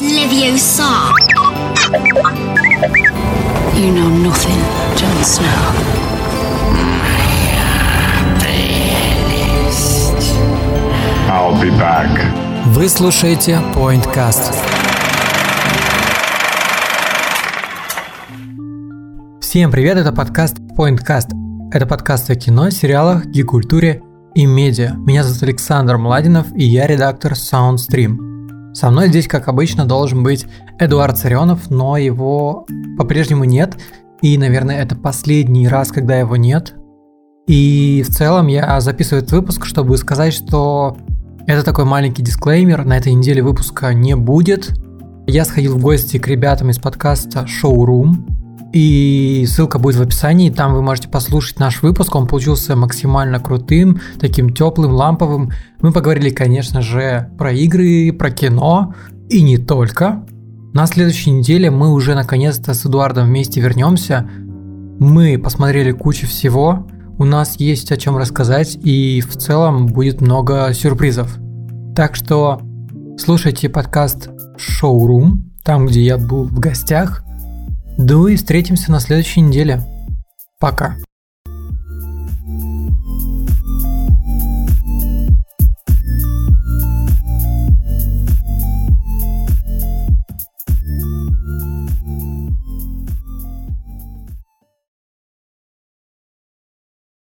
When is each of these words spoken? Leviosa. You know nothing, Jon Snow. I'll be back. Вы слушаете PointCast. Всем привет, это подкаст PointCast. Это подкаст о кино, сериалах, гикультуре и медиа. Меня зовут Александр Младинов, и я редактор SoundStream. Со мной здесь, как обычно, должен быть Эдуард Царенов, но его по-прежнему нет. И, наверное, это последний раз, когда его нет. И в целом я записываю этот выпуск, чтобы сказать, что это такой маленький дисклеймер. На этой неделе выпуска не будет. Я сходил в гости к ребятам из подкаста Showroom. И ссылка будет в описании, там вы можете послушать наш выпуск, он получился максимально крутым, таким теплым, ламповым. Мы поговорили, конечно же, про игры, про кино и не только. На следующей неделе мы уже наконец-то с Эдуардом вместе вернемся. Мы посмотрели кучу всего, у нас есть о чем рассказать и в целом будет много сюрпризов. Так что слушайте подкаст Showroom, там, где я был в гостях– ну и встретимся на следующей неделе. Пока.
Leviosa. 0.00 1.12
You 3.76 3.92
know 3.92 4.08
nothing, 4.08 4.62
Jon 4.96 5.22
Snow. 5.22 5.46
I'll 11.28 11.60
be 11.60 11.70
back. 11.78 12.08
Вы 12.68 12.88
слушаете 12.88 13.60
PointCast. 13.74 14.54
Всем 19.42 19.70
привет, 19.70 19.98
это 19.98 20.12
подкаст 20.12 20.58
PointCast. 20.74 21.28
Это 21.70 21.86
подкаст 21.86 22.30
о 22.30 22.34
кино, 22.34 22.70
сериалах, 22.70 23.26
гикультуре 23.26 24.00
и 24.34 24.46
медиа. 24.46 24.94
Меня 24.96 25.22
зовут 25.22 25.42
Александр 25.42 25.98
Младинов, 25.98 26.46
и 26.54 26.64
я 26.64 26.86
редактор 26.86 27.32
SoundStream. 27.32 28.31
Со 28.72 28.90
мной 28.90 29.08
здесь, 29.08 29.28
как 29.28 29.48
обычно, 29.48 29.84
должен 29.84 30.22
быть 30.22 30.46
Эдуард 30.78 31.18
Царенов, 31.18 31.70
но 31.70 31.96
его 31.96 32.66
по-прежнему 32.96 33.44
нет. 33.44 33.76
И, 34.22 34.38
наверное, 34.38 34.82
это 34.82 34.96
последний 34.96 35.68
раз, 35.68 35.92
когда 35.92 36.18
его 36.18 36.36
нет. 36.36 36.74
И 37.46 38.04
в 38.06 38.12
целом 38.12 38.46
я 38.46 38.80
записываю 38.80 39.22
этот 39.22 39.32
выпуск, 39.32 39.66
чтобы 39.66 39.96
сказать, 39.98 40.32
что 40.32 40.96
это 41.46 41.64
такой 41.64 41.84
маленький 41.84 42.22
дисклеймер. 42.22 42.84
На 42.84 42.96
этой 42.96 43.12
неделе 43.12 43.42
выпуска 43.42 43.92
не 43.92 44.14
будет. 44.14 44.72
Я 45.26 45.44
сходил 45.44 45.76
в 45.76 45.82
гости 45.82 46.18
к 46.18 46.26
ребятам 46.28 46.70
из 46.70 46.78
подкаста 46.78 47.46
Showroom. 47.46 48.31
И 48.72 49.44
ссылка 49.46 49.78
будет 49.78 49.96
в 49.96 50.02
описании, 50.02 50.48
там 50.48 50.72
вы 50.72 50.80
можете 50.80 51.08
послушать 51.08 51.58
наш 51.58 51.82
выпуск, 51.82 52.14
он 52.14 52.26
получился 52.26 52.74
максимально 52.74 53.38
крутым, 53.38 54.00
таким 54.18 54.54
теплым, 54.54 54.92
ламповым. 54.92 55.52
Мы 55.80 55.92
поговорили, 55.92 56.30
конечно 56.30 56.80
же, 56.80 57.30
про 57.36 57.52
игры, 57.52 58.12
про 58.12 58.30
кино 58.30 58.94
и 59.28 59.42
не 59.42 59.58
только. 59.58 60.24
На 60.72 60.86
следующей 60.86 61.32
неделе 61.32 61.70
мы 61.70 61.92
уже 61.92 62.14
наконец-то 62.14 62.72
с 62.72 62.86
Эдуардом 62.86 63.26
вместе 63.26 63.60
вернемся. 63.60 64.26
Мы 64.98 65.38
посмотрели 65.38 65.92
кучу 65.92 66.26
всего, 66.26 66.86
у 67.18 67.24
нас 67.24 67.60
есть 67.60 67.92
о 67.92 67.98
чем 67.98 68.16
рассказать 68.16 68.78
и 68.82 69.20
в 69.20 69.36
целом 69.36 69.86
будет 69.86 70.22
много 70.22 70.72
сюрпризов. 70.72 71.36
Так 71.94 72.14
что 72.16 72.62
слушайте 73.18 73.68
подкаст 73.68 74.30
Showroom, 74.56 75.42
там, 75.62 75.86
где 75.86 76.00
я 76.00 76.16
был 76.16 76.44
в 76.44 76.58
гостях– 76.58 77.22
ну 78.04 78.26
и 78.26 78.36
встретимся 78.36 78.90
на 78.90 78.98
следующей 78.98 79.40
неделе. 79.42 79.80
Пока. 80.58 80.96